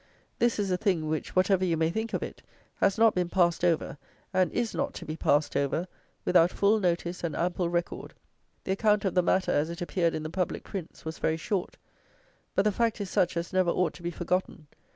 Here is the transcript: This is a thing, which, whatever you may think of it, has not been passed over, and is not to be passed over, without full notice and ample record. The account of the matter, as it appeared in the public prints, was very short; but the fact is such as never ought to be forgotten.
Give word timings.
This 0.39 0.57
is 0.57 0.71
a 0.71 0.77
thing, 0.77 1.07
which, 1.07 1.35
whatever 1.35 1.63
you 1.63 1.77
may 1.77 1.91
think 1.91 2.15
of 2.15 2.23
it, 2.23 2.41
has 2.77 2.97
not 2.97 3.13
been 3.13 3.29
passed 3.29 3.63
over, 3.63 3.99
and 4.33 4.51
is 4.51 4.73
not 4.73 4.95
to 4.95 5.05
be 5.05 5.15
passed 5.15 5.55
over, 5.55 5.87
without 6.25 6.49
full 6.51 6.79
notice 6.79 7.23
and 7.23 7.35
ample 7.35 7.69
record. 7.69 8.15
The 8.63 8.71
account 8.71 9.05
of 9.05 9.13
the 9.13 9.21
matter, 9.21 9.51
as 9.51 9.69
it 9.69 9.79
appeared 9.79 10.15
in 10.15 10.23
the 10.23 10.31
public 10.31 10.63
prints, 10.63 11.05
was 11.05 11.19
very 11.19 11.37
short; 11.37 11.77
but 12.55 12.63
the 12.63 12.71
fact 12.71 12.99
is 12.99 13.11
such 13.11 13.37
as 13.37 13.53
never 13.53 13.69
ought 13.69 13.93
to 13.93 14.01
be 14.01 14.09
forgotten. 14.09 14.65